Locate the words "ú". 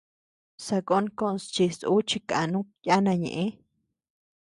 1.93-1.95